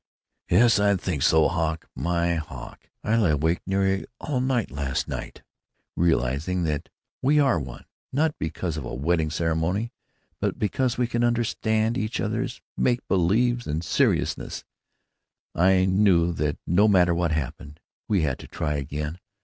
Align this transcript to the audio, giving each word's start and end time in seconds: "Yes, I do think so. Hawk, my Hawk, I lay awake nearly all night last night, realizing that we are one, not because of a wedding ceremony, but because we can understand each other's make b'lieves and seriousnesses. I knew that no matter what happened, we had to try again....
"Yes, 0.49 0.79
I 0.79 0.93
do 0.93 0.97
think 0.97 1.21
so. 1.21 1.47
Hawk, 1.47 1.87
my 1.95 2.33
Hawk, 2.33 2.89
I 3.03 3.17
lay 3.17 3.29
awake 3.33 3.61
nearly 3.67 4.07
all 4.19 4.41
night 4.41 4.71
last 4.71 5.07
night, 5.07 5.43
realizing 5.95 6.63
that 6.63 6.89
we 7.21 7.39
are 7.39 7.59
one, 7.59 7.85
not 8.11 8.33
because 8.39 8.77
of 8.77 8.83
a 8.83 8.95
wedding 8.95 9.29
ceremony, 9.29 9.93
but 10.39 10.57
because 10.57 10.97
we 10.97 11.05
can 11.05 11.23
understand 11.23 11.99
each 11.99 12.19
other's 12.19 12.63
make 12.75 13.07
b'lieves 13.07 13.67
and 13.67 13.83
seriousnesses. 13.83 14.65
I 15.53 15.85
knew 15.85 16.33
that 16.33 16.57
no 16.65 16.87
matter 16.87 17.13
what 17.13 17.29
happened, 17.31 17.79
we 18.07 18.23
had 18.23 18.39
to 18.39 18.47
try 18.47 18.77
again.... 18.77 19.19